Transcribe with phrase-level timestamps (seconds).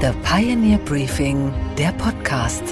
[0.00, 2.62] The Pioneer Briefing, der Podcast.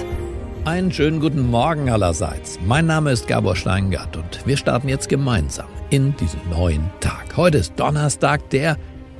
[0.63, 2.57] Einen schönen guten Morgen allerseits.
[2.65, 7.35] Mein Name ist Gabor Steingart und wir starten jetzt gemeinsam in diesen neuen Tag.
[7.35, 8.77] Heute ist Donnerstag, der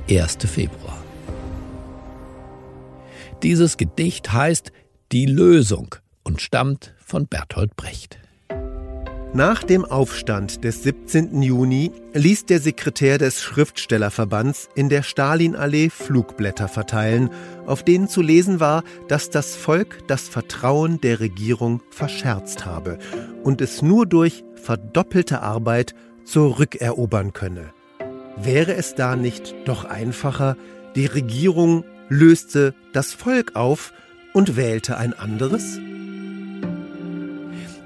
[0.08, 0.38] 1.
[0.46, 0.96] Februar.
[3.42, 4.72] Dieses Gedicht heißt
[5.12, 5.94] Die Lösung
[6.24, 8.18] und stammt von Bertolt Brecht.
[9.34, 11.42] Nach dem Aufstand des 17.
[11.42, 17.28] Juni ließ der Sekretär des Schriftstellerverbands in der Stalinallee Flugblätter verteilen,
[17.66, 22.98] auf denen zu lesen war, dass das Volk das Vertrauen der Regierung verscherzt habe
[23.44, 27.74] und es nur durch verdoppelte Arbeit zurückerobern könne.
[28.36, 30.56] Wäre es da nicht doch einfacher,
[30.96, 33.92] die Regierung löste das Volk auf
[34.32, 35.78] und wählte ein anderes?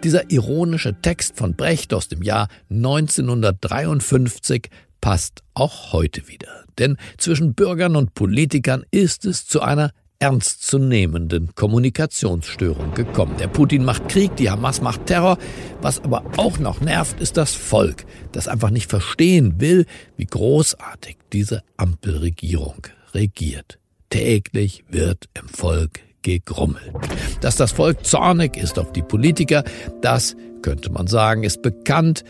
[0.05, 4.69] Dieser ironische Text von Brecht aus dem Jahr 1953
[5.01, 6.65] passt auch heute wieder.
[6.79, 13.37] Denn zwischen Bürgern und Politikern ist es zu einer ernstzunehmenden Kommunikationsstörung gekommen.
[13.39, 15.37] Der Putin macht Krieg, die Hamas macht Terror.
[15.81, 21.19] Was aber auch noch nervt, ist das Volk, das einfach nicht verstehen will, wie großartig
[21.33, 23.79] diese Ampelregierung regiert.
[24.11, 26.93] Täglich wird im Volk gegrummelt.
[27.41, 29.65] Dass das Volk zornig ist auf die Politiker,
[30.01, 32.25] das könnte man sagen, ist bekannt.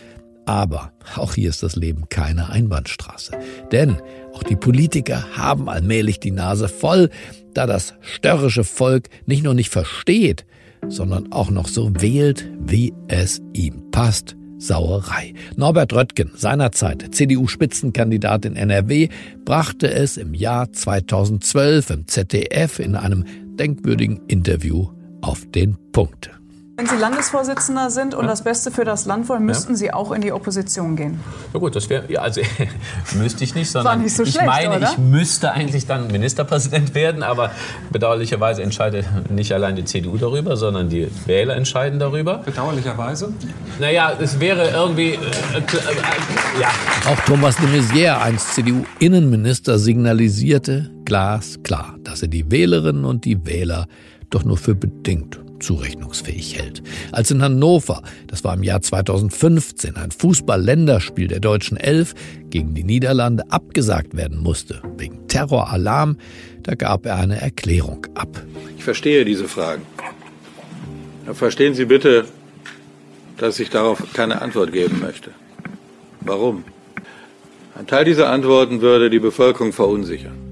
[0.44, 3.32] Aber auch hier ist das Leben keine Einbahnstraße.
[3.70, 3.96] Denn
[4.34, 7.10] auch die Politiker haben allmählich die Nase voll,
[7.54, 10.44] da das störrische Volk nicht nur nicht versteht,
[10.88, 14.36] sondern auch noch so wählt, wie es ihm passt.
[14.58, 15.34] Sauerei.
[15.56, 19.08] Norbert Röttgen, seinerzeit CDU-Spitzenkandidat in NRW,
[19.44, 23.24] brachte es im Jahr 2012 im ZDF in einem
[23.58, 24.88] denkwürdigen Interview
[25.20, 26.30] auf den Punkt.
[26.74, 28.30] Wenn Sie Landesvorsitzender sind und ja.
[28.30, 29.76] das Beste für das Land wollen, müssten ja.
[29.76, 31.20] Sie auch in die Opposition gehen.
[31.52, 32.40] Ja gut, das wäre, ja, also
[33.14, 34.90] müsste ich nicht, sondern nicht so ich schlecht, meine, oder?
[34.90, 37.50] ich müsste eigentlich dann Ministerpräsident werden, aber
[37.90, 42.38] bedauerlicherweise entscheidet nicht allein die CDU darüber, sondern die Wähler entscheiden darüber.
[42.38, 43.34] Bedauerlicherweise?
[43.78, 46.68] Naja, es wäre irgendwie, äh, äh, äh, ja.
[47.06, 53.86] Auch Thomas de Maizière, einst CDU-Innenminister, signalisierte glasklar, dass er die Wählerinnen und die Wähler
[54.30, 56.82] doch nur für bedingt zurechnungsfähig hält.
[57.12, 62.14] Als in Hannover, das war im Jahr 2015, ein Fußball-Länderspiel der deutschen Elf
[62.48, 66.16] gegen die Niederlande abgesagt werden musste, wegen Terroralarm,
[66.62, 68.42] da gab er eine Erklärung ab.
[68.78, 69.82] Ich verstehe diese Fragen.
[71.34, 72.24] Verstehen Sie bitte,
[73.36, 75.30] dass ich darauf keine Antwort geben möchte.
[76.22, 76.64] Warum?
[77.78, 80.51] Ein Teil dieser Antworten würde die Bevölkerung verunsichern.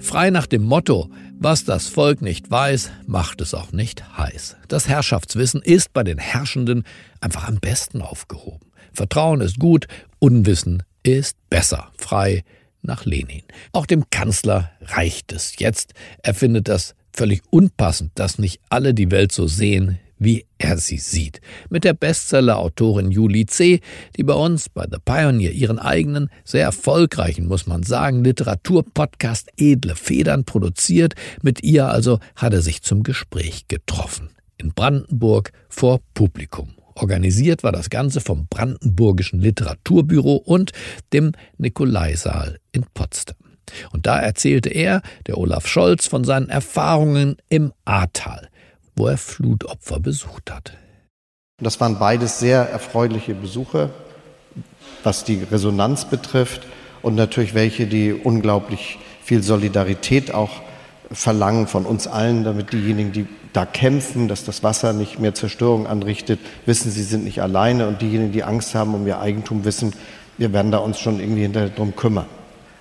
[0.00, 4.56] Frei nach dem Motto, was das Volk nicht weiß, macht es auch nicht heiß.
[4.68, 6.84] Das Herrschaftswissen ist bei den Herrschenden
[7.20, 8.70] einfach am besten aufgehoben.
[8.92, 9.86] Vertrauen ist gut,
[10.18, 11.90] Unwissen ist besser.
[11.96, 12.44] Frei
[12.82, 13.42] nach Lenin.
[13.72, 15.94] Auch dem Kanzler reicht es jetzt.
[16.22, 20.98] Er findet das völlig unpassend, dass nicht alle die Welt so sehen, wie er sie
[20.98, 21.40] sieht.
[21.70, 23.80] Mit der Bestseller-Autorin Julie C.,
[24.16, 29.94] die bei uns bei The Pioneer ihren eigenen, sehr erfolgreichen, muss man sagen, Literaturpodcast Edle
[29.94, 31.14] Federn produziert.
[31.42, 34.30] Mit ihr also hat er sich zum Gespräch getroffen.
[34.56, 36.70] In Brandenburg vor Publikum.
[36.94, 40.72] Organisiert war das Ganze vom Brandenburgischen Literaturbüro und
[41.12, 43.36] dem Nikolaisaal in Potsdam.
[43.92, 48.48] Und da erzählte er, der Olaf Scholz, von seinen Erfahrungen im Ahrtal
[48.98, 50.72] wo er Flutopfer besucht hat.
[51.62, 53.90] Das waren beides sehr erfreuliche Besuche,
[55.02, 56.62] was die Resonanz betrifft
[57.02, 60.50] und natürlich welche, die unglaublich viel Solidarität auch
[61.10, 65.86] verlangen von uns allen, damit diejenigen, die da kämpfen, dass das Wasser nicht mehr Zerstörung
[65.86, 69.94] anrichtet, wissen, sie sind nicht alleine und diejenigen, die Angst haben um ihr Eigentum, wissen,
[70.36, 72.26] wir werden da uns schon irgendwie hinterher drum kümmern.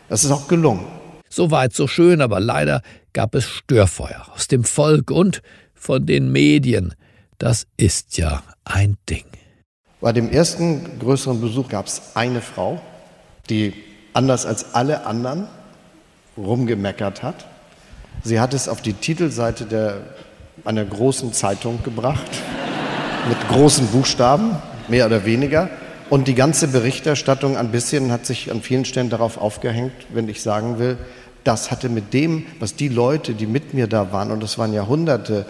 [0.10, 0.86] Das ist auch gelungen.
[1.30, 2.82] So weit, so schön, aber leider
[3.14, 5.42] gab es Störfeuer aus dem Volk und
[5.88, 6.94] von den Medien.
[7.38, 9.24] Das ist ja ein Ding.
[10.02, 12.82] Bei dem ersten größeren Besuch gab es eine Frau,
[13.50, 13.74] die
[14.12, 15.48] anders als alle anderen
[16.38, 17.48] rumgemeckert hat.
[18.22, 20.02] Sie hat es auf die Titelseite der,
[20.66, 22.32] einer großen Zeitung gebracht,
[23.30, 24.58] mit großen Buchstaben,
[24.90, 25.70] mehr oder weniger.
[26.10, 30.42] Und die ganze Berichterstattung ein bisschen hat sich an vielen Stellen darauf aufgehängt, wenn ich
[30.42, 30.98] sagen will,
[31.46, 34.74] das hatte mit dem, was die Leute, die mit mir da waren, und das waren
[34.74, 35.46] Jahrhunderte,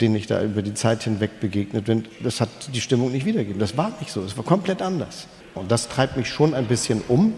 [0.00, 3.58] denen ich da über die Zeit hinweg begegnet bin, das hat die Stimmung nicht wiedergegeben.
[3.58, 5.26] Das war nicht so, das war komplett anders.
[5.54, 7.34] Und das treibt mich schon ein bisschen um,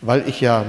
[0.00, 0.64] weil ich ja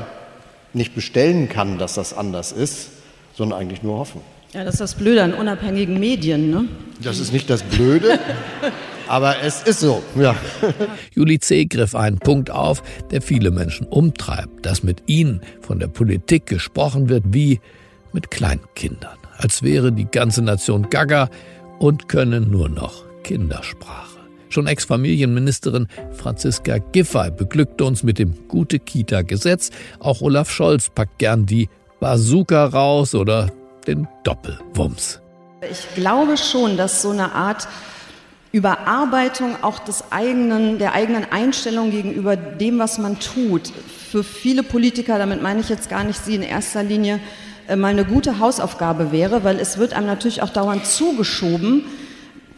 [0.73, 2.89] nicht bestellen kann, dass das anders ist,
[3.33, 4.21] sondern eigentlich nur hoffen.
[4.53, 6.65] Ja, das ist das Blöde an unabhängigen Medien, ne?
[7.01, 8.19] Das ist nicht das Blöde,
[9.07, 10.35] aber es ist so, ja.
[11.13, 11.65] Julie C.
[11.65, 17.07] griff einen Punkt auf, der viele Menschen umtreibt, dass mit ihnen von der Politik gesprochen
[17.07, 17.61] wird wie
[18.11, 21.29] mit Kleinkindern, als wäre die ganze Nation gaga
[21.79, 24.19] und könne nur noch Kindersprache.
[24.49, 29.71] Schon Ex-Familienministerin Franziska Giffey beglückte uns mit dem Gute-Kita-Gesetz.
[29.99, 33.51] Auch Olaf Scholz packt gern die Bazooka raus oder
[33.87, 35.21] den Doppelwumms.
[35.69, 37.67] Ich glaube schon, dass so eine Art
[38.51, 43.71] Überarbeitung auch des eigenen, der eigenen Einstellung gegenüber dem, was man tut,
[44.11, 47.21] für viele Politiker, damit meine ich jetzt gar nicht Sie in erster Linie,
[47.77, 51.85] mal eine gute Hausaufgabe wäre, weil es wird einem natürlich auch dauernd zugeschoben,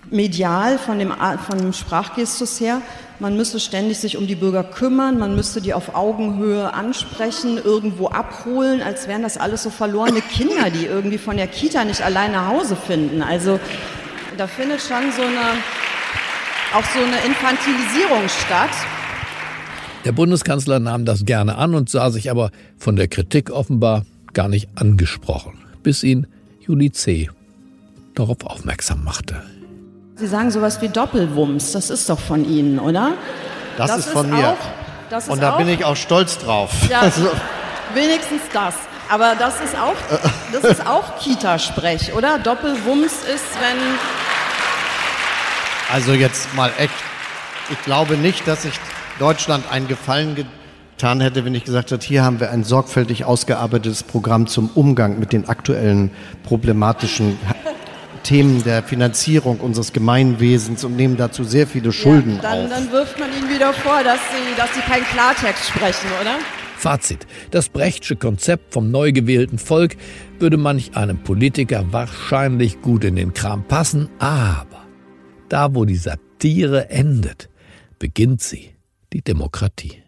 [0.09, 1.11] medial von dem,
[1.47, 2.81] von dem Sprachgestus her,
[3.19, 8.07] man müsste ständig sich um die Bürger kümmern, man müsste die auf Augenhöhe ansprechen, irgendwo
[8.07, 12.31] abholen, als wären das alles so verlorene Kinder, die irgendwie von der Kita nicht allein
[12.31, 13.21] nach Hause finden.
[13.21, 13.59] Also
[14.37, 15.57] da findet schon so eine,
[16.73, 18.71] auch so eine Infantilisierung statt.
[20.05, 24.47] Der Bundeskanzler nahm das gerne an und sah sich aber von der Kritik offenbar gar
[24.47, 25.53] nicht angesprochen,
[25.83, 26.27] bis ihn
[26.59, 27.29] Juli C.
[28.15, 29.43] darauf aufmerksam machte.
[30.15, 33.13] Sie sagen sowas wie Doppelwumms, das ist doch von Ihnen, oder?
[33.77, 34.49] Das, das ist von ist mir.
[34.49, 34.57] Auch,
[35.09, 36.71] das Und da auch, bin ich auch stolz drauf.
[36.89, 37.29] Ja, also.
[37.93, 38.75] Wenigstens das.
[39.09, 39.95] Aber das ist auch,
[40.51, 42.39] das ist auch Kita-Sprech, oder?
[42.39, 43.77] Doppelwumms ist, wenn.
[45.91, 46.93] Also jetzt mal echt.
[47.69, 48.73] Ich glaube nicht, dass ich
[49.19, 50.35] Deutschland einen Gefallen
[51.03, 55.19] getan hätte, wenn ich gesagt hätte, hier haben wir ein sorgfältig ausgearbeitetes Programm zum Umgang
[55.19, 56.11] mit den aktuellen
[56.43, 57.37] problematischen
[58.23, 62.69] Themen der Finanzierung unseres Gemeinwesens und nehmen dazu sehr viele Schulden ja, dann, auf.
[62.69, 66.37] Dann wirft man ihnen wieder vor, dass sie, dass sie keinen Klartext sprechen, oder?
[66.77, 67.27] Fazit.
[67.51, 69.97] Das Brechtsche Konzept vom neu gewählten Volk
[70.39, 74.85] würde manch einem Politiker wahrscheinlich gut in den Kram passen, aber
[75.49, 77.49] da, wo die Satire endet,
[77.99, 78.69] beginnt sie,
[79.11, 80.02] die Demokratie.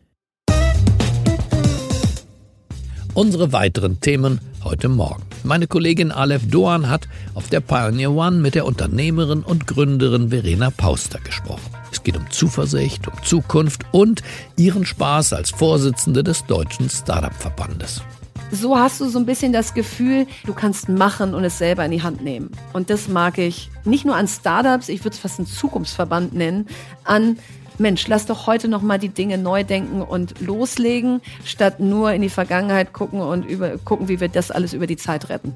[3.15, 5.23] Unsere weiteren Themen heute Morgen.
[5.45, 10.69] Meine Kollegin Aleph Doan hat auf der Pioneer One mit der Unternehmerin und Gründerin Verena
[10.69, 11.71] Pauster gesprochen.
[11.93, 14.21] Es geht um Zuversicht, um Zukunft und
[14.57, 18.01] ihren Spaß als Vorsitzende des Deutschen Startup-Verbandes.
[18.51, 21.91] So hast du so ein bisschen das Gefühl, du kannst machen und es selber in
[21.91, 22.51] die Hand nehmen.
[22.73, 26.67] Und das mag ich nicht nur an Startups, ich würde es fast einen Zukunftsverband nennen,
[27.05, 27.37] an
[27.77, 32.21] Mensch, lass doch heute noch mal die Dinge neu denken und loslegen, statt nur in
[32.21, 35.53] die Vergangenheit gucken und über, gucken, wie wir das alles über die Zeit retten.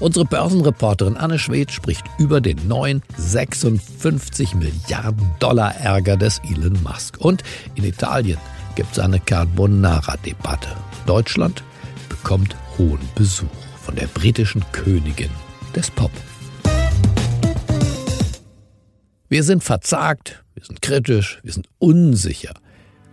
[0.00, 7.18] Unsere Börsenreporterin Anne Schwedt spricht über den neuen 56 Milliarden Dollar Ärger des Elon Musk.
[7.18, 7.44] Und
[7.76, 8.38] in Italien
[8.74, 10.70] gibt es eine Carbonara-Debatte.
[11.06, 11.62] Deutschland
[12.08, 13.46] bekommt hohen Besuch
[13.80, 15.30] von der britischen Königin
[15.76, 16.10] des Pop.
[19.32, 22.52] Wir sind verzagt, wir sind kritisch, wir sind unsicher.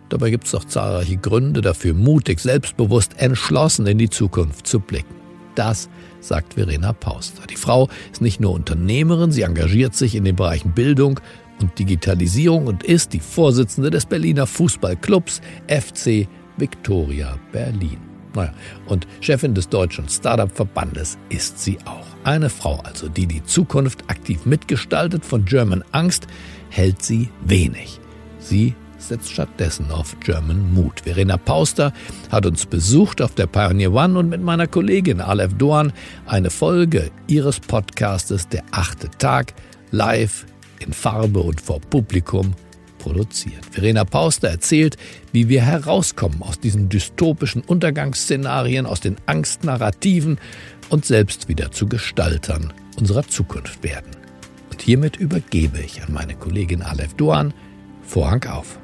[0.09, 5.15] Dabei gibt es doch zahlreiche Gründe dafür, mutig, selbstbewusst, entschlossen in die Zukunft zu blicken.
[5.55, 5.89] Das
[6.19, 7.47] sagt Verena Pauster.
[7.47, 11.21] Die Frau ist nicht nur Unternehmerin, sie engagiert sich in den Bereichen Bildung
[11.61, 15.39] und Digitalisierung und ist die Vorsitzende des Berliner Fußballclubs
[15.69, 16.27] FC
[16.57, 17.97] Victoria Berlin.
[18.35, 18.53] Naja,
[18.87, 22.18] und Chefin des Deutschen Startup-Verbandes ist sie auch.
[22.23, 26.27] Eine Frau also, die die Zukunft aktiv mitgestaltet, von German Angst
[26.69, 27.99] hält sie wenig.
[28.39, 31.01] Sie setzt stattdessen auf German Mood.
[31.01, 31.93] Verena Pauster
[32.31, 35.93] hat uns besucht auf der Pioneer One und mit meiner Kollegin Aleph Doan
[36.25, 39.53] eine Folge ihres Podcastes Der achte Tag
[39.91, 40.45] live
[40.79, 42.53] in Farbe und vor Publikum
[42.99, 43.65] produziert.
[43.71, 44.97] Verena Pauster erzählt,
[45.31, 50.37] wie wir herauskommen aus diesen dystopischen Untergangsszenarien, aus den Angstnarrativen
[50.89, 54.11] und selbst wieder zu Gestaltern unserer Zukunft werden.
[54.71, 57.53] Und hiermit übergebe ich an meine Kollegin Aleph Doan
[58.03, 58.79] Vorhang auf.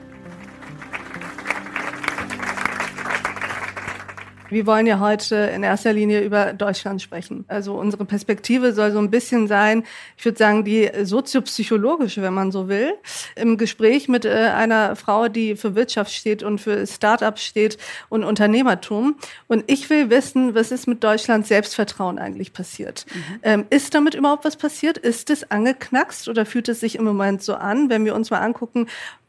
[4.49, 7.45] Wir wollen ja heute in erster Linie über Deutschland sprechen.
[7.47, 9.83] Also unsere Perspektive soll so ein bisschen sein,
[10.17, 12.93] ich würde sagen, die soziopsychologische, wenn man so will,
[13.35, 17.77] im Gespräch mit äh, einer Frau, die für Wirtschaft steht und für Start-ups steht
[18.09, 19.15] und Unternehmertum.
[19.47, 23.05] Und ich will wissen, was ist mit Deutschlands Selbstvertrauen eigentlich passiert?
[23.13, 23.39] Mhm.
[23.43, 24.97] Ähm, ist damit überhaupt was passiert?
[24.97, 28.39] Ist es angeknackst oder fühlt es sich im Moment so an, wenn wir uns mal
[28.39, 28.87] angucken,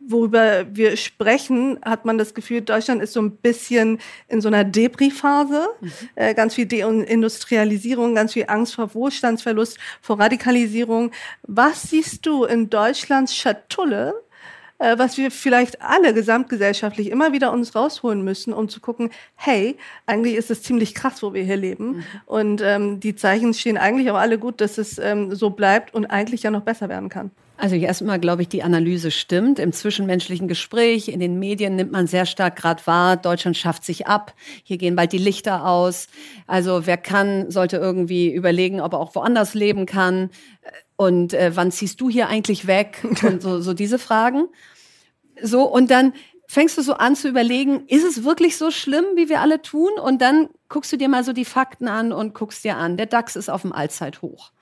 [0.08, 3.98] worüber wir sprechen, hat man das Gefühl, Deutschland ist so ein bisschen
[4.28, 5.68] in so einer Depri-Phase.
[5.80, 5.92] Mhm.
[6.14, 11.12] Äh, ganz viel Deindustrialisierung, ganz viel Angst vor Wohlstandsverlust, vor Radikalisierung.
[11.42, 14.14] Was siehst du in Deutschlands Schatulle,
[14.78, 19.76] äh, was wir vielleicht alle gesamtgesellschaftlich immer wieder uns rausholen müssen, um zu gucken, hey,
[20.04, 21.88] eigentlich ist es ziemlich krass, wo wir hier leben.
[21.88, 22.04] Mhm.
[22.26, 26.06] Und ähm, die Zeichen stehen eigentlich auch alle gut, dass es ähm, so bleibt und
[26.06, 27.30] eigentlich ja noch besser werden kann.
[27.58, 29.58] Also erstmal glaube ich, die Analyse stimmt.
[29.58, 34.06] Im zwischenmenschlichen Gespräch, in den Medien nimmt man sehr stark gerade wahr, Deutschland schafft sich
[34.06, 36.08] ab, hier gehen bald die Lichter aus.
[36.46, 40.30] Also wer kann, sollte irgendwie überlegen, ob er auch woanders leben kann.
[40.96, 43.06] Und äh, wann ziehst du hier eigentlich weg?
[43.22, 44.48] Und so, so diese Fragen.
[45.42, 46.12] So, und dann
[46.46, 49.92] fängst du so an zu überlegen, ist es wirklich so schlimm, wie wir alle tun?
[50.02, 53.06] Und dann guckst du dir mal so die Fakten an und guckst dir an, der
[53.06, 54.52] DAX ist auf dem Allzeithoch.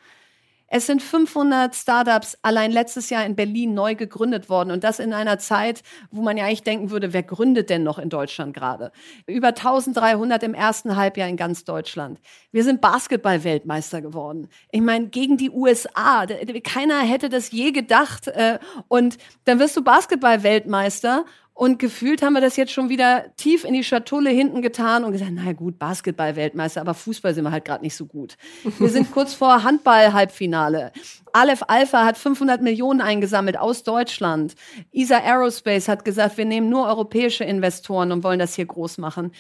[0.76, 5.12] Es sind 500 Startups allein letztes Jahr in Berlin neu gegründet worden und das in
[5.12, 8.90] einer Zeit, wo man ja eigentlich denken würde, wer gründet denn noch in Deutschland gerade?
[9.28, 12.18] Über 1300 im ersten Halbjahr in ganz Deutschland.
[12.50, 14.48] Wir sind Basketball-Weltmeister geworden.
[14.72, 16.26] Ich meine, gegen die USA.
[16.64, 18.26] Keiner hätte das je gedacht.
[18.26, 21.24] Äh, und dann wirst du Basketball-Weltmeister
[21.56, 25.12] und gefühlt haben wir das jetzt schon wieder tief in die Schatulle hinten getan und
[25.12, 28.36] gesagt, na gut, Basketball-Weltmeister, aber Fußball sind wir halt gerade nicht so gut.
[28.80, 30.90] Wir sind kurz vor Handball-Halbfinale.
[31.32, 34.56] Aleph Alpha hat 500 Millionen eingesammelt aus Deutschland.
[34.92, 39.30] ESA Aerospace hat gesagt, wir nehmen nur europäische Investoren und wollen das hier groß machen.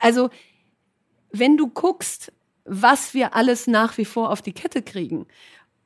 [0.00, 0.28] Also,
[1.30, 2.32] wenn du guckst,
[2.64, 5.26] was wir alles nach wie vor auf die Kette kriegen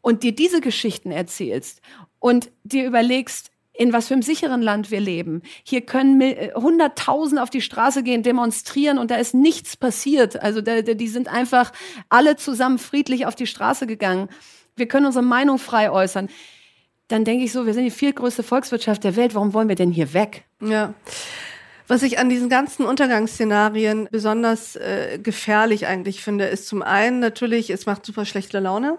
[0.00, 1.82] und dir diese Geschichten erzählst
[2.20, 5.42] und dir überlegst, in was für einem sicheren Land wir leben.
[5.64, 10.40] Hier können äh, hunderttausend auf die Straße gehen, demonstrieren und da ist nichts passiert.
[10.40, 11.72] Also da, die sind einfach
[12.08, 14.28] alle zusammen friedlich auf die Straße gegangen.
[14.76, 16.28] Wir können unsere Meinung frei äußern.
[17.08, 19.34] Dann denke ich so, wir sind die viertgrößte Volkswirtschaft der Welt.
[19.34, 20.44] Warum wollen wir denn hier weg?
[20.60, 20.94] Ja.
[21.86, 27.68] Was ich an diesen ganzen Untergangsszenarien besonders äh, gefährlich eigentlich finde, ist zum einen natürlich,
[27.68, 28.98] es macht super schlechte Laune.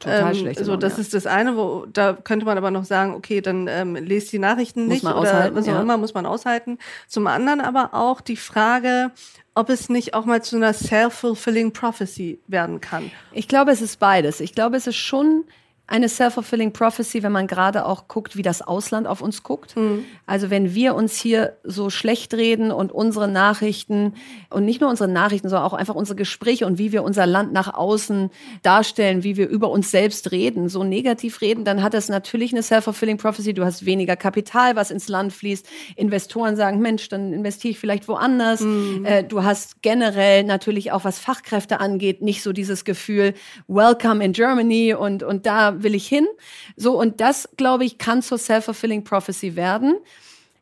[0.00, 0.64] Total ähm, schlecht.
[0.64, 1.00] So, das ja.
[1.00, 4.38] ist das eine, wo da könnte man aber noch sagen, okay, dann ähm, lest die
[4.38, 5.80] Nachrichten muss nicht man oder was auch ja.
[5.80, 6.78] immer, muss man aushalten.
[7.06, 9.10] Zum anderen aber auch die Frage,
[9.54, 13.10] ob es nicht auch mal zu einer self-fulfilling prophecy werden kann.
[13.32, 14.40] Ich glaube, es ist beides.
[14.40, 15.44] Ich glaube, es ist schon
[15.88, 19.76] eine self-fulfilling prophecy, wenn man gerade auch guckt, wie das Ausland auf uns guckt.
[19.76, 20.04] Mhm.
[20.26, 24.14] Also wenn wir uns hier so schlecht reden und unsere Nachrichten
[24.50, 27.52] und nicht nur unsere Nachrichten, sondern auch einfach unsere Gespräche und wie wir unser Land
[27.52, 28.30] nach außen
[28.62, 32.64] darstellen, wie wir über uns selbst reden, so negativ reden, dann hat das natürlich eine
[32.64, 33.54] self-fulfilling prophecy.
[33.54, 35.68] Du hast weniger Kapital, was ins Land fließt.
[35.94, 38.60] Investoren sagen, Mensch, dann investiere ich vielleicht woanders.
[38.60, 39.04] Mhm.
[39.04, 43.34] Äh, du hast generell natürlich auch, was Fachkräfte angeht, nicht so dieses Gefühl,
[43.68, 46.26] welcome in Germany und, und da will ich hin.
[46.76, 49.96] So, und das, glaube ich, kann zur self-fulfilling prophecy werden.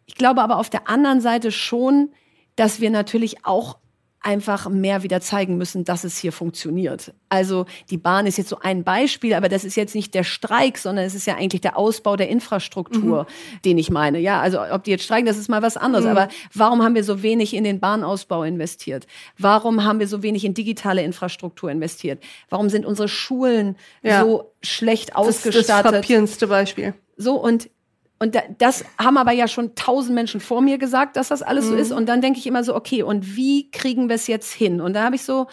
[0.06, 2.10] Ich glaube aber auf der anderen Seite schon,
[2.56, 3.78] dass wir natürlich auch
[4.24, 7.12] einfach mehr wieder zeigen müssen, dass es hier funktioniert.
[7.28, 10.78] Also die Bahn ist jetzt so ein Beispiel, aber das ist jetzt nicht der Streik,
[10.78, 13.62] sondern es ist ja eigentlich der Ausbau der Infrastruktur, mhm.
[13.64, 14.18] den ich meine.
[14.18, 16.06] Ja, also ob die jetzt streiken, das ist mal was anderes.
[16.06, 16.12] Mhm.
[16.12, 19.06] Aber warum haben wir so wenig in den Bahnausbau investiert?
[19.36, 22.22] Warum haben wir so wenig in digitale Infrastruktur investiert?
[22.48, 24.22] Warum sind unsere Schulen ja.
[24.22, 25.68] so schlecht ausgestattet?
[25.68, 26.94] Das das frappierendste Beispiel.
[27.16, 27.68] So und
[28.18, 31.68] und das haben aber ja schon tausend Menschen vor mir gesagt, dass das alles mhm.
[31.70, 31.92] so ist.
[31.92, 34.80] Und dann denke ich immer so, okay, und wie kriegen wir es jetzt hin?
[34.80, 35.48] Und da habe ich so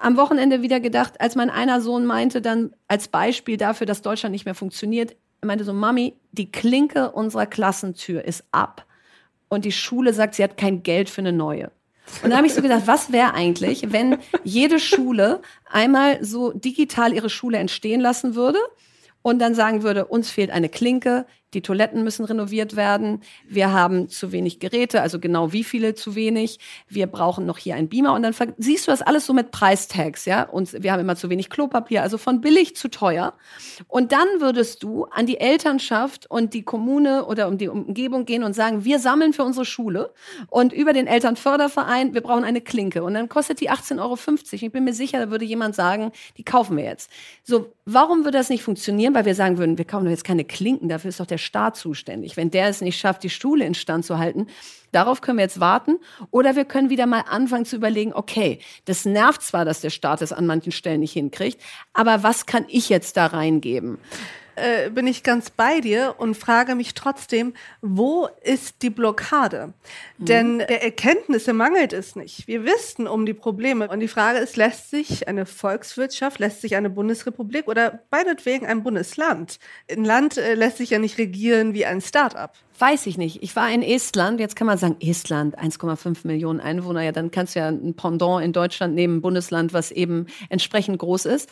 [0.00, 4.32] am Wochenende wieder gedacht, als mein einer Sohn meinte dann als Beispiel dafür, dass Deutschland
[4.32, 8.86] nicht mehr funktioniert, er meinte so, Mami, die Klinke unserer Klassentür ist ab.
[9.48, 11.70] Und die Schule sagt, sie hat kein Geld für eine neue.
[12.22, 15.40] Und da habe ich so gedacht, was wäre eigentlich, wenn jede Schule
[15.70, 18.58] einmal so digital ihre Schule entstehen lassen würde
[19.22, 23.22] und dann sagen würde, uns fehlt eine Klinke, die Toiletten müssen renoviert werden.
[23.48, 26.58] Wir haben zu wenig Geräte, also genau wie viele zu wenig.
[26.88, 28.14] Wir brauchen noch hier einen Beamer.
[28.14, 30.44] Und dann siehst du das alles so mit Preistags, ja.
[30.44, 33.34] Und wir haben immer zu wenig Klopapier, also von billig zu teuer.
[33.88, 38.44] Und dann würdest du an die Elternschaft und die Kommune oder um die Umgebung gehen
[38.44, 40.12] und sagen, wir sammeln für unsere Schule
[40.48, 43.02] und über den Elternförderverein, wir brauchen eine Klinke.
[43.02, 44.18] Und dann kostet die 18,50 Euro.
[44.52, 47.10] Ich bin mir sicher, da würde jemand sagen, die kaufen wir jetzt.
[47.42, 49.14] So, warum würde das nicht funktionieren?
[49.14, 51.76] Weil wir sagen würden, wir kaufen doch jetzt keine Klinken, dafür ist doch der Staat
[51.76, 52.36] zuständig.
[52.36, 54.46] Wenn der es nicht schafft, die Schule instand zu halten,
[54.92, 55.98] darauf können wir jetzt warten.
[56.30, 60.22] Oder wir können wieder mal anfangen zu überlegen, okay, das nervt zwar, dass der Staat
[60.22, 61.60] es an manchen Stellen nicht hinkriegt,
[61.92, 63.98] aber was kann ich jetzt da reingeben?
[64.60, 69.72] Äh, bin ich ganz bei dir und frage mich trotzdem, wo ist die Blockade?
[70.18, 70.24] Mhm.
[70.24, 72.46] Denn der Erkenntnisse mangelt es nicht.
[72.46, 73.88] Wir wissen um die Probleme.
[73.88, 78.82] Und die Frage ist, lässt sich eine Volkswirtschaft, lässt sich eine Bundesrepublik oder meinetwegen ein
[78.82, 79.58] Bundesland?
[79.90, 82.54] Ein Land äh, lässt sich ja nicht regieren wie ein Start-up.
[82.78, 83.42] Weiß ich nicht.
[83.42, 84.40] Ich war in Estland.
[84.40, 87.02] Jetzt kann man sagen, Estland, 1,5 Millionen Einwohner.
[87.02, 90.98] Ja, dann kannst du ja ein Pendant in Deutschland nehmen, ein Bundesland, was eben entsprechend
[90.98, 91.48] groß ist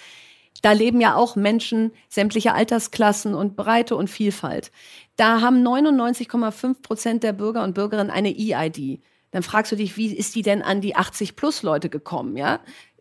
[0.62, 4.70] da leben ja auch Menschen sämtlicher Altersklassen und Breite und Vielfalt.
[5.16, 9.00] Da haben 99,5 Prozent der Bürger und Bürgerinnen eine E-ID.
[9.30, 12.60] Dann fragst du dich, wie ist die denn an die 80 plus Leute gekommen, ja?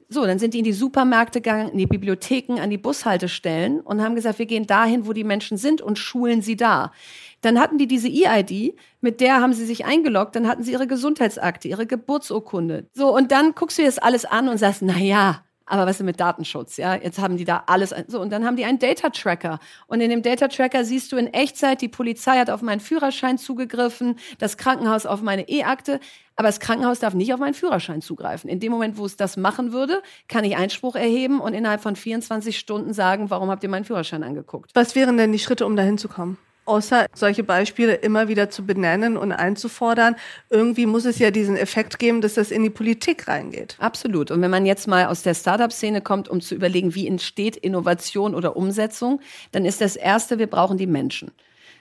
[0.10, 4.02] So, dann sind die in die Supermärkte gegangen, in die Bibliotheken, an die Bushaltestellen und
[4.02, 6.94] haben gesagt, wir gehen dahin, wo die Menschen sind und schulen sie da.
[7.42, 10.88] Dann hatten die diese E-ID, mit der haben sie sich eingeloggt, dann hatten sie ihre
[10.88, 12.88] Gesundheitsakte, ihre Geburtsurkunde.
[12.94, 16.00] So, und dann guckst du dir das alles an und sagst, na ja, aber was
[16.00, 16.78] ist mit Datenschutz?
[16.78, 17.94] Ja, jetzt haben die da alles.
[18.08, 19.60] So, und dann haben die einen Data Tracker.
[19.88, 23.38] Und in dem Data Tracker siehst du in Echtzeit, die Polizei hat auf meinen Führerschein
[23.38, 26.00] zugegriffen, das Krankenhaus auf meine E-Akte.
[26.38, 28.50] Aber das Krankenhaus darf nicht auf meinen Führerschein zugreifen.
[28.50, 31.96] In dem Moment, wo es das machen würde, kann ich Einspruch erheben und innerhalb von
[31.96, 34.72] 24 Stunden sagen, warum habt ihr meinen Führerschein angeguckt?
[34.74, 36.38] Was wären denn die Schritte, um dahin zu kommen?
[36.68, 40.16] Außer solche Beispiele immer wieder zu benennen und einzufordern.
[40.50, 43.78] Irgendwie muss es ja diesen Effekt geben, dass das in die Politik reingeht.
[43.80, 44.32] Absolut.
[44.32, 48.36] Und wenn man jetzt mal aus der Startup-Szene kommt, um zu überlegen, wie entsteht Innovation
[48.36, 49.22] oder Umsetzung,
[49.52, 51.32] dann ist das Erste, wir brauchen die Menschen.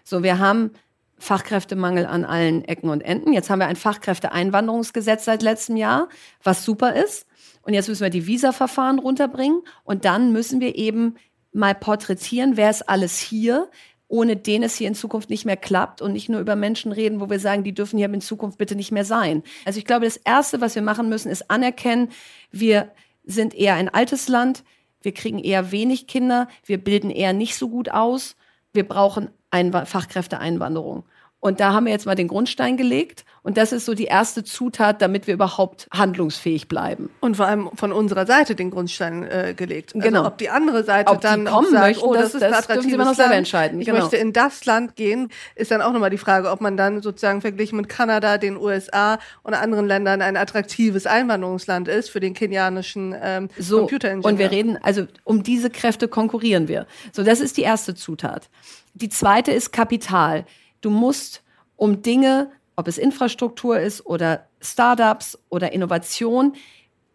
[0.04, 0.70] So, wir haben
[1.18, 3.32] Fachkräftemangel an allen Ecken und Enden.
[3.32, 6.08] Jetzt haben wir ein Fachkräfteeinwanderungsgesetz seit letztem Jahr,
[6.42, 7.26] was super ist.
[7.62, 9.62] Und jetzt müssen wir die Visa-Verfahren runterbringen.
[9.82, 11.16] Und dann müssen wir eben
[11.52, 13.68] mal porträtieren, wer ist alles hier,
[14.08, 17.20] ohne den es hier in Zukunft nicht mehr klappt und nicht nur über Menschen reden,
[17.20, 19.42] wo wir sagen, die dürfen hier in Zukunft bitte nicht mehr sein.
[19.64, 22.10] Also ich glaube, das Erste, was wir machen müssen, ist anerkennen,
[22.50, 22.92] wir
[23.24, 24.62] sind eher ein altes Land,
[25.02, 28.36] wir kriegen eher wenig Kinder, wir bilden eher nicht so gut aus,
[28.72, 31.04] wir brauchen Einw Fachkräfteeinwanderung.
[31.40, 33.24] Und da haben wir jetzt mal den Grundstein gelegt.
[33.46, 37.10] Und das ist so die erste Zutat, damit wir überhaupt handlungsfähig bleiben.
[37.20, 39.94] Und vor allem von unserer Seite den Grundstein äh, gelegt.
[39.94, 40.26] Also genau.
[40.26, 42.98] Ob die andere Seite ob dann kommen sagt, möchten, oh, das, das ist ein attraktives
[42.98, 43.32] noch Land.
[43.32, 43.80] entscheiden.
[43.80, 44.00] Ich genau.
[44.00, 47.40] möchte in das Land gehen, ist dann auch nochmal die Frage, ob man dann sozusagen
[47.40, 53.14] verglichen mit Kanada, den USA und anderen Ländern ein attraktives Einwanderungsland ist für den kenianischen
[53.22, 54.32] ähm, so, Computeringenieur.
[54.32, 56.88] Und wir reden, also um diese Kräfte konkurrieren wir.
[57.12, 58.48] So, das ist die erste Zutat.
[58.94, 60.46] Die zweite ist Kapital.
[60.80, 61.44] Du musst
[61.76, 66.54] um Dinge, ob es Infrastruktur ist oder Startups oder Innovation,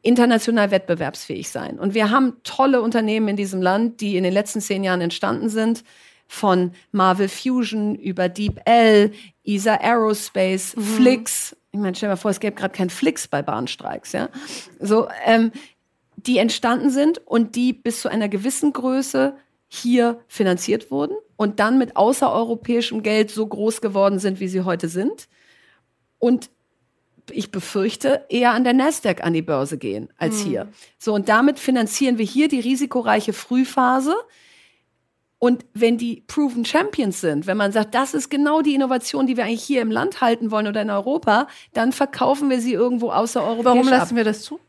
[0.01, 1.79] international wettbewerbsfähig sein.
[1.79, 5.49] Und wir haben tolle Unternehmen in diesem Land, die in den letzten zehn Jahren entstanden
[5.49, 5.83] sind.
[6.27, 9.11] Von Marvel Fusion über DeepL,
[9.43, 10.81] ESA Aerospace, mhm.
[10.81, 11.55] Flix.
[11.71, 14.29] Ich meine, stell dir mal vor, es gäbe gerade kein Flix bei Bahnstreiks, ja.
[14.79, 15.51] So, ähm,
[16.15, 19.35] die entstanden sind und die bis zu einer gewissen Größe
[19.67, 24.87] hier finanziert wurden und dann mit außereuropäischem Geld so groß geworden sind, wie sie heute
[24.87, 25.27] sind.
[26.21, 26.51] Und
[27.31, 30.49] ich befürchte, eher an der Nasdaq an die Börse gehen als mhm.
[30.49, 30.67] hier.
[30.97, 34.15] So, und damit finanzieren wir hier die risikoreiche Frühphase.
[35.39, 39.37] Und wenn die Proven Champions sind, wenn man sagt, das ist genau die Innovation, die
[39.37, 43.09] wir eigentlich hier im Land halten wollen oder in Europa, dann verkaufen wir sie irgendwo
[43.09, 44.17] außereuropäisch Warum lassen ab.
[44.17, 44.59] wir das zu?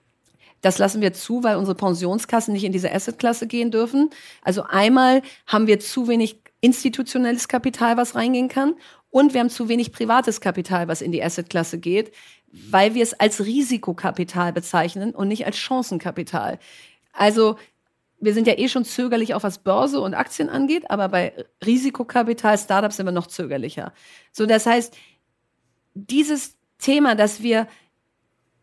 [0.62, 4.08] Das lassen wir zu, weil unsere Pensionskassen nicht in diese Assetklasse gehen dürfen.
[4.42, 8.74] Also einmal haben wir zu wenig institutionelles Kapital, was reingehen kann.
[9.12, 12.12] Und wir haben zu wenig privates Kapital, was in die Assetklasse geht,
[12.51, 16.59] weil wir es als Risikokapital bezeichnen und nicht als Chancenkapital.
[17.12, 17.59] Also
[18.20, 22.57] wir sind ja eh schon zögerlich, auch was Börse und Aktien angeht, aber bei Risikokapital,
[22.57, 23.92] Startups sind wir noch zögerlicher.
[24.33, 24.96] So, das heißt,
[25.92, 27.68] dieses Thema, dass wir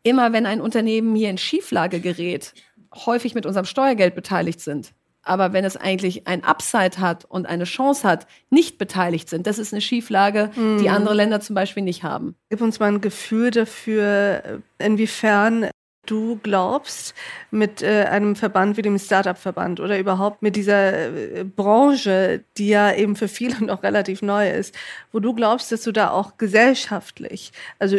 [0.01, 2.55] immer wenn ein Unternehmen hier in Schieflage gerät,
[2.95, 4.93] häufig mit unserem Steuergeld beteiligt sind.
[5.23, 9.59] Aber wenn es eigentlich ein Upside hat und eine Chance hat, nicht beteiligt sind, das
[9.59, 10.79] ist eine Schieflage, mhm.
[10.79, 12.35] die andere Länder zum Beispiel nicht haben.
[12.49, 15.69] Gib uns mal ein Gefühl dafür, inwiefern
[16.09, 17.13] du glaubst,
[17.51, 22.93] mit äh, einem Verband wie dem Startup-Verband oder überhaupt mit dieser äh, Branche, die ja
[22.93, 24.75] eben für viele noch relativ neu ist,
[25.11, 27.97] wo du glaubst, dass du da auch gesellschaftlich, also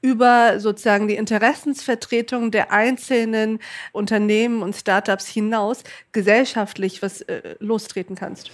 [0.00, 3.58] über sozusagen die Interessensvertretung der einzelnen
[3.92, 5.82] Unternehmen und Startups hinaus
[6.12, 8.50] gesellschaftlich was äh, lostreten kannst?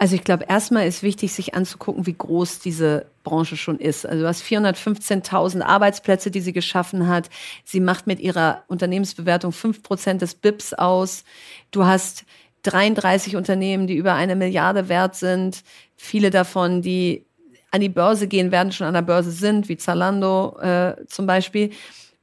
[0.00, 4.06] Also ich glaube, erstmal ist wichtig, sich anzugucken, wie groß diese Branche schon ist.
[4.06, 7.28] Also du hast 415.000 Arbeitsplätze, die sie geschaffen hat.
[7.64, 11.24] Sie macht mit ihrer Unternehmensbewertung fünf Prozent des BIPs aus.
[11.70, 12.24] Du hast
[12.62, 15.62] 33 Unternehmen, die über eine Milliarde wert sind.
[15.96, 17.26] Viele davon, die
[17.70, 21.70] an die Börse gehen werden, schon an der Börse sind, wie Zalando äh, zum Beispiel.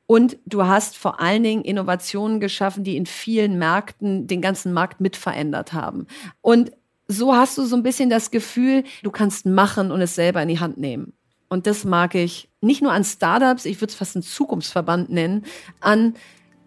[0.05, 5.01] Und du hast vor allen Dingen Innovationen geschaffen, die in vielen Märkten den ganzen Markt
[5.01, 6.07] mit verändert haben.
[6.41, 6.71] Und
[7.07, 10.49] so hast du so ein bisschen das Gefühl, du kannst machen und es selber in
[10.49, 11.13] die Hand nehmen.
[11.49, 15.45] Und das mag ich nicht nur an Startups, ich würde es fast einen Zukunftsverband nennen,
[15.79, 16.15] an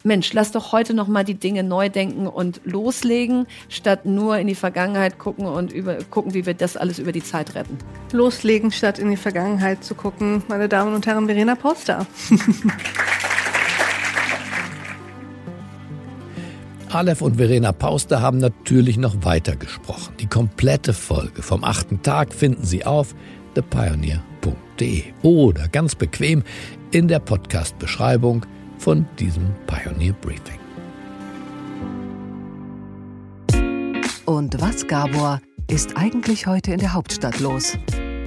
[0.02, 4.46] Mensch, lass doch heute noch mal die Dinge neu denken und loslegen, statt nur in
[4.46, 7.76] die Vergangenheit gucken und über, gucken, wie wir das alles über die Zeit retten.
[8.12, 10.42] Loslegen, statt in die Vergangenheit zu gucken.
[10.48, 12.06] Meine Damen und Herren, Verena Poster.
[16.88, 20.14] Aleph und Verena Pauster haben natürlich noch weiter gesprochen.
[20.18, 23.14] Die komplette Folge vom achten Tag finden Sie auf
[23.54, 26.42] thepioneer.de oder ganz bequem
[26.90, 28.46] in der Podcast-Beschreibung
[28.80, 30.58] von diesem Pioneer Briefing.
[34.24, 37.76] Und was, Gabor, ist eigentlich heute in der Hauptstadt los?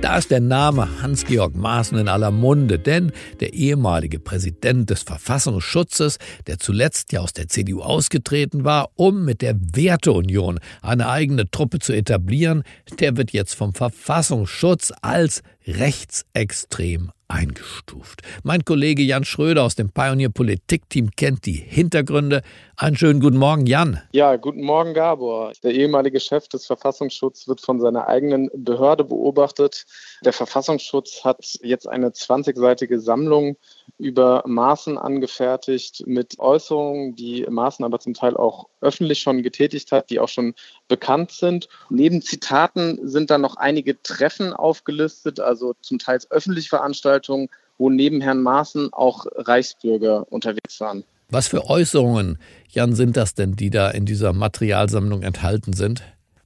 [0.02, 6.18] Da ist der Name Hans-Georg Maaßen in aller Munde, denn der ehemalige Präsident des Verfassungsschutzes,
[6.46, 11.80] der zuletzt ja aus der CDU ausgetreten war, um mit der Werteunion eine eigene Truppe
[11.80, 12.64] zu etablieren,
[13.00, 18.22] der wird jetzt vom Verfassungsschutz als rechtsextrem eingestuft.
[18.44, 22.42] Mein Kollege Jan Schröder aus dem Pioneer Politikteam kennt die Hintergründe.
[22.76, 24.02] Einen schönen guten Morgen, Jan.
[24.12, 25.52] Ja, guten Morgen, Gabor.
[25.64, 29.86] Der ehemalige Chef des Verfassungsschutzes wird von seiner eigenen Behörde beobachtet.
[30.24, 33.58] Der Verfassungsschutz hat jetzt eine 20-seitige Sammlung
[33.98, 40.10] über Maßen angefertigt mit Äußerungen, die Maßen aber zum Teil auch öffentlich schon getätigt hat,
[40.10, 40.56] die auch schon
[40.88, 41.68] bekannt sind.
[41.90, 48.22] Neben Zitaten sind da noch einige Treffen aufgelistet, also zum Teil öffentliche Veranstaltungen, wo neben
[48.22, 51.04] Herrn Maaßen auch Reichsbürger unterwegs waren.
[51.30, 52.38] Was für Äußerungen,
[52.70, 56.04] Jan, sind das denn, die da in dieser Materialsammlung enthalten sind?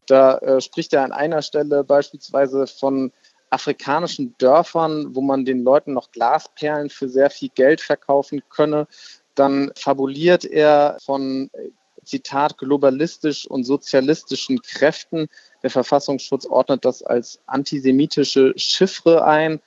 [0.08, 3.12] Da äh, spricht er an einer Stelle beispielsweise von
[3.50, 8.88] afrikanischen Dörfern, wo man den Leuten noch Glasperlen für sehr viel Geld verkaufen könne.
[9.36, 11.50] Dann fabuliert er von
[12.04, 15.28] Zitat, globalistisch und sozialistischen Kräften.
[15.62, 19.60] Der Verfassungsschutz ordnet das als antisemitische Chiffre ein.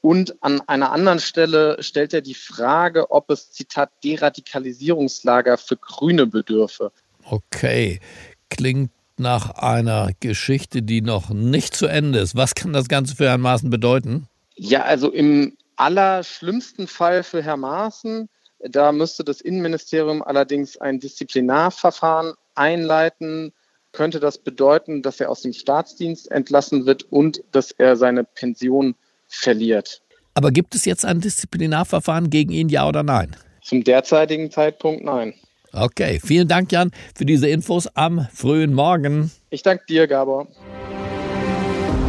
[0.00, 6.26] Und an einer anderen Stelle stellt er die Frage, ob es, Zitat, Deradikalisierungslager für Grüne
[6.26, 6.92] bedürfe.
[7.24, 8.00] Okay,
[8.48, 12.36] klingt nach einer Geschichte, die noch nicht zu Ende ist.
[12.36, 14.26] Was kann das Ganze für Herrn Maaßen bedeuten?
[14.56, 18.28] Ja, also im allerschlimmsten Fall für Herrn Maaßen
[18.60, 23.52] da müsste das Innenministerium allerdings ein Disziplinarverfahren einleiten.
[23.92, 28.94] Könnte das bedeuten, dass er aus dem Staatsdienst entlassen wird und dass er seine Pension
[29.28, 30.02] verliert?
[30.34, 33.34] Aber gibt es jetzt ein Disziplinarverfahren gegen ihn, ja oder nein?
[33.62, 35.34] Zum derzeitigen Zeitpunkt nein.
[35.72, 39.30] Okay, vielen Dank, Jan, für diese Infos am frühen Morgen.
[39.50, 40.48] Ich danke dir, Gabor.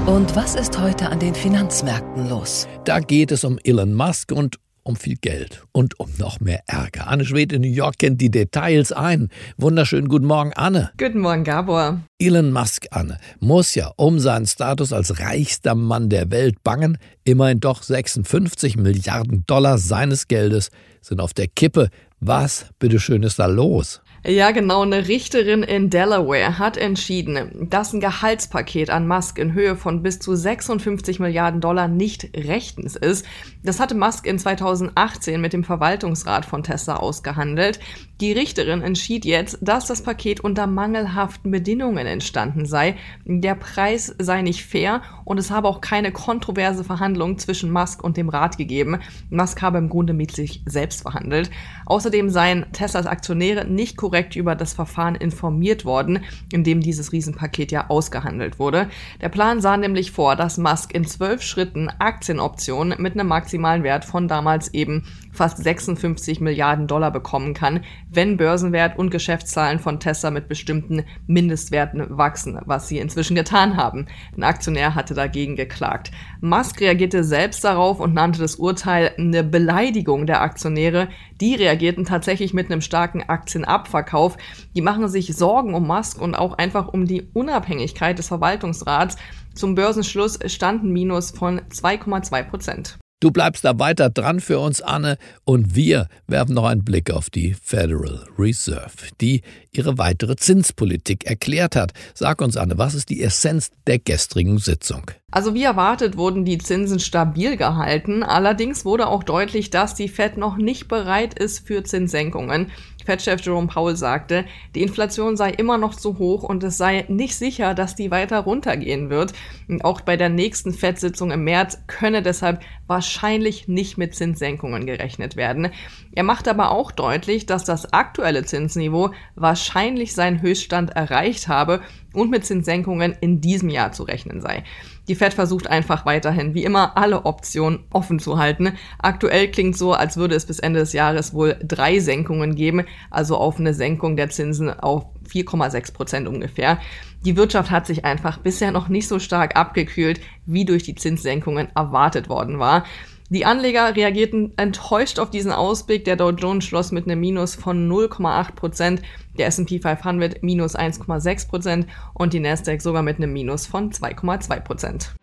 [0.05, 2.67] Und was ist heute an den Finanzmärkten los?
[2.85, 7.07] Da geht es um Elon Musk und um viel Geld und um noch mehr Ärger.
[7.07, 9.29] Anne Schwed in New York kennt die Details ein.
[9.57, 10.89] Wunderschönen guten Morgen, Anne.
[10.97, 11.99] Guten Morgen, Gabor.
[12.17, 16.97] Elon Musk, Anne, muss ja um seinen Status als reichster Mann der Welt bangen.
[17.23, 21.89] Immerhin doch 56 Milliarden Dollar seines Geldes sind auf der Kippe.
[22.21, 24.01] Was, bitteschön, ist da los?
[24.25, 24.81] Ja, genau.
[24.81, 30.19] Eine Richterin in Delaware hat entschieden, dass ein Gehaltspaket an Musk in Höhe von bis
[30.19, 33.25] zu 56 Milliarden Dollar nicht rechtens ist.
[33.63, 37.79] Das hatte Musk in 2018 mit dem Verwaltungsrat von Tesla ausgehandelt.
[38.21, 42.97] Die Richterin entschied jetzt, dass das Paket unter mangelhaften Bedingungen entstanden sei.
[43.23, 48.17] Der Preis sei nicht fair und es habe auch keine kontroverse Verhandlung zwischen Musk und
[48.17, 48.99] dem Rat gegeben.
[49.29, 51.49] Musk habe im Grunde mit sich selbst verhandelt.
[51.85, 56.19] Außerdem seien Teslas Aktionäre nicht korrekt über das Verfahren informiert worden,
[56.51, 58.89] in dem dieses Riesenpaket ja ausgehandelt wurde.
[59.21, 64.03] Der Plan sah nämlich vor, dass Musk in zwölf Schritten Aktienoptionen mit einem maximalen Wert
[64.03, 70.31] von damals eben fast 56 Milliarden Dollar bekommen kann, wenn Börsenwert und Geschäftszahlen von Tesla
[70.31, 74.07] mit bestimmten Mindestwerten wachsen, was sie inzwischen getan haben.
[74.35, 76.11] Ein Aktionär hatte dagegen geklagt.
[76.41, 81.09] Musk reagierte selbst darauf und nannte das Urteil eine Beleidigung der Aktionäre.
[81.41, 84.37] Die reagierten tatsächlich mit einem starken Aktienabverkauf.
[84.75, 89.17] Die machen sich Sorgen um Musk und auch einfach um die Unabhängigkeit des Verwaltungsrats.
[89.53, 92.99] Zum Börsenschluss stand ein Minus von 2,2 Prozent.
[93.21, 97.29] Du bleibst da weiter dran für uns, Anne, und wir werfen noch einen Blick auf
[97.29, 99.41] die Federal Reserve, die
[99.73, 101.91] ihre weitere Zinspolitik erklärt hat.
[102.13, 105.11] Sag uns, Anne, was ist die Essenz der gestrigen Sitzung?
[105.31, 108.23] Also wie erwartet wurden die Zinsen stabil gehalten.
[108.23, 112.71] Allerdings wurde auch deutlich, dass die Fed noch nicht bereit ist für Zinssenkungen.
[113.05, 117.35] Fed-Chef Jerome Powell sagte, die Inflation sei immer noch zu hoch und es sei nicht
[117.35, 119.33] sicher, dass die weiter runtergehen wird.
[119.67, 125.35] Und auch bei der nächsten Fed-Sitzung im März könne deshalb wahrscheinlich nicht mit Zinssenkungen gerechnet
[125.35, 125.71] werden.
[126.13, 131.81] Er macht aber auch deutlich, dass das aktuelle Zinsniveau wahrscheinlich seinen Höchststand erreicht habe
[132.13, 134.63] und mit Zinssenkungen in diesem Jahr zu rechnen sei.
[135.07, 138.73] Die Fed versucht einfach weiterhin, wie immer, alle Optionen offen zu halten.
[138.99, 143.37] Aktuell klingt so, als würde es bis Ende des Jahres wohl drei Senkungen geben, also
[143.37, 146.79] auf eine Senkung der Zinsen auf 4,6 Prozent ungefähr.
[147.25, 151.69] Die Wirtschaft hat sich einfach bisher noch nicht so stark abgekühlt, wie durch die Zinssenkungen
[151.75, 152.85] erwartet worden war.
[153.31, 156.03] Die Anleger reagierten enttäuscht auf diesen Ausblick.
[156.05, 159.01] Der Dow Jones schloss mit einem Minus von 0,8 Prozent,
[159.37, 164.59] der S&P 500 minus 1,6 Prozent und die Nasdaq sogar mit einem Minus von 2,2
[164.61, 165.13] Prozent.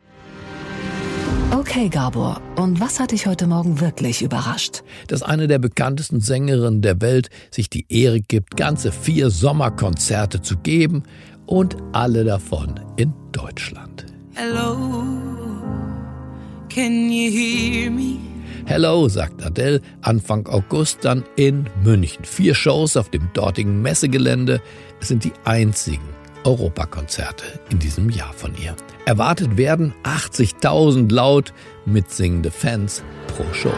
[1.51, 4.85] Okay, Gabor, und was hat dich heute Morgen wirklich überrascht?
[5.09, 10.57] Dass eine der bekanntesten Sängerinnen der Welt sich die Ehre gibt, ganze vier Sommerkonzerte zu
[10.59, 11.03] geben
[11.47, 14.07] und alle davon in Deutschland.
[14.35, 14.77] Hello,
[16.77, 18.19] can you hear me?
[18.67, 22.25] Hello, sagt Adele Anfang August dann in München.
[22.25, 24.61] Vier Shows auf dem dortigen Messegelände.
[25.01, 26.05] Es sind die einzigen
[26.45, 28.77] Europakonzerte in diesem Jahr von ihr.
[29.07, 31.55] Erwartet werden 80.000 laut
[31.87, 33.73] mitsingende Fans pro Show.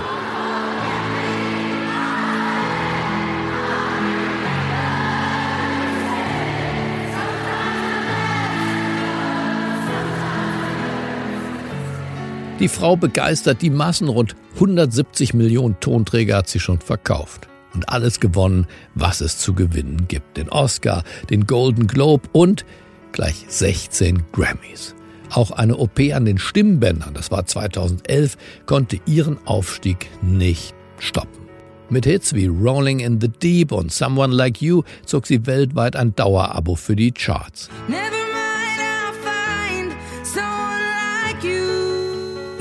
[12.61, 14.09] Die Frau begeistert die Massen.
[14.09, 17.49] Rund 170 Millionen Tonträger hat sie schon verkauft.
[17.73, 18.66] Und alles gewonnen,
[18.97, 20.37] was es zu gewinnen gibt.
[20.37, 22.64] Den Oscar, den Golden Globe und
[23.12, 24.97] gleich 16 Grammys.
[25.31, 31.47] Auch eine OP an den Stimmbändern, das war 2011, konnte ihren Aufstieg nicht stoppen.
[31.90, 36.14] Mit Hits wie Rolling in the Deep und Someone Like You zog sie weltweit ein
[36.16, 37.68] Dauerabo für die Charts.
[37.88, 38.17] Never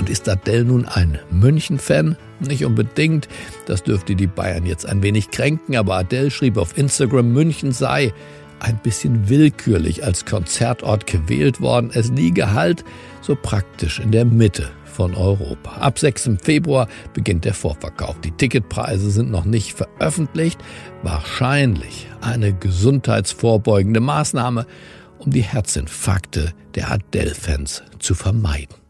[0.08, 2.15] Und ist Adele nun ein München-Fan?
[2.39, 3.28] Nicht unbedingt.
[3.65, 8.13] Das dürfte die Bayern jetzt ein wenig kränken, aber Adele schrieb auf Instagram, München sei
[8.60, 11.91] ein bisschen willkürlich als Konzertort gewählt worden.
[11.93, 12.86] Es liege halt
[13.20, 15.72] so praktisch in der Mitte von Europa.
[15.72, 16.30] Ab 6.
[16.41, 18.17] Februar beginnt der Vorverkauf.
[18.22, 20.58] Die Ticketpreise sind noch nicht veröffentlicht.
[21.04, 24.67] Wahrscheinlich eine gesundheitsvorbeugende Maßnahme,
[25.17, 28.87] um die Herzinfarkte der Adele-Fans zu vermeiden.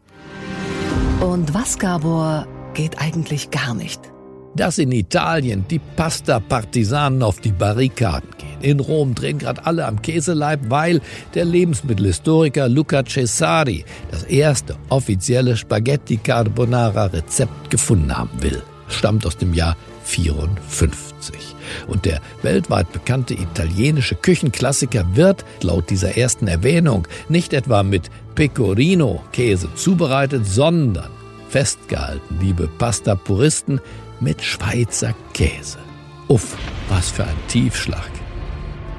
[1.20, 4.00] Und was, Gabor, geht eigentlich gar nicht?
[4.54, 8.60] Dass in Italien die Pasta-Partisanen auf die Barrikaden gehen.
[8.60, 11.00] In Rom drehen gerade alle am Käseleib, weil
[11.34, 18.62] der Lebensmittelhistoriker Luca Cesari das erste offizielle Spaghetti Carbonara Rezept gefunden haben will.
[18.88, 21.34] Stammt aus dem Jahr 54.
[21.88, 29.74] Und der weltweit bekannte italienische Küchenklassiker wird laut dieser ersten Erwähnung nicht etwa mit Pecorino-Käse
[29.74, 31.10] zubereitet, sondern
[31.48, 33.80] festgehalten, liebe Pasta-Puristen,
[34.20, 35.78] mit Schweizer Käse.
[36.28, 36.56] Uff,
[36.88, 38.12] was für ein Tiefschlag.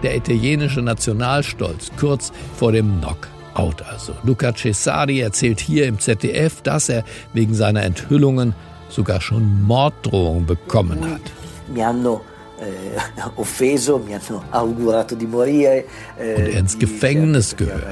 [0.04, 4.12] Der italienische Nationalstolz kurz vor dem Knockout also.
[4.24, 8.54] Luca Cesari erzählt hier im ZDF, dass er wegen seiner Enthüllungen
[8.90, 11.22] sogar schon Morddrohungen bekommen hat.
[11.74, 12.20] Mi hanno
[12.62, 15.86] eh, offeso, mi hanno augurato di morire.
[16.18, 17.84] Eh, Und er ins Gefängnis gehört.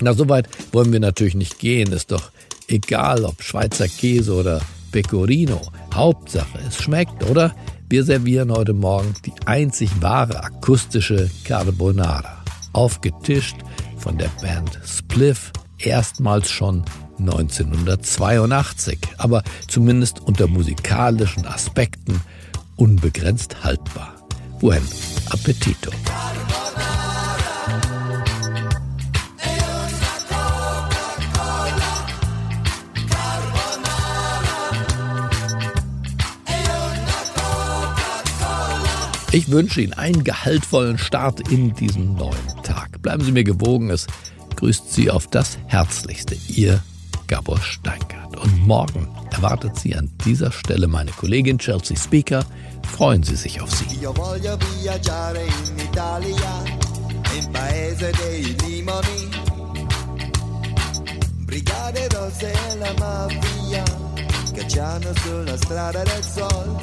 [0.00, 1.92] Na, so weit wollen wir natürlich nicht gehen.
[1.92, 2.30] Ist doch
[2.68, 5.60] egal, ob Schweizer Käse oder Pecorino.
[5.94, 7.54] Hauptsache, es schmeckt, oder?
[7.88, 12.42] Wir servieren heute Morgen die einzig wahre akustische Carbonara.
[12.72, 13.56] Aufgetischt
[13.98, 16.84] von der Band Spliff, erstmals schon
[17.18, 22.20] 1982, aber zumindest unter musikalischen Aspekten
[22.82, 24.12] unbegrenzt haltbar.
[24.58, 24.82] Buen
[25.30, 25.92] Appetito.
[39.30, 43.00] Ich wünsche Ihnen einen gehaltvollen Start in diesen neuen Tag.
[43.00, 43.90] Bleiben Sie mir gewogen.
[43.90, 44.08] Es
[44.56, 46.36] grüßt Sie auf das Herzlichste.
[46.48, 46.82] Ihr
[47.28, 48.36] Gabor Steingart.
[48.36, 52.44] Und morgen erwartet Sie an dieser Stelle meine Kollegin Chelsea Speaker.
[52.82, 53.86] Freuen Sie sich auf sie.
[61.52, 63.84] Brigade rosse e la mafia,
[64.54, 66.80] cacciano sulla strada del sol.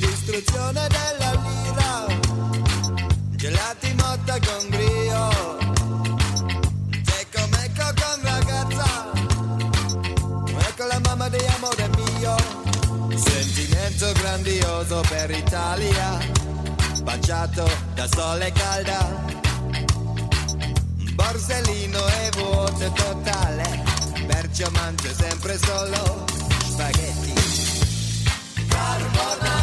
[0.00, 2.06] L'istruzione della lira,
[3.36, 4.73] gelati motta con
[11.36, 12.36] di amore mio,
[13.16, 16.18] sentimento grandioso per Italia,
[17.02, 19.24] baciato da sole calda,
[21.14, 23.82] borsellino e vuoto totale,
[24.26, 26.24] perciò mangio sempre solo
[26.66, 27.32] spaghetti.
[28.68, 29.53] Carbonara.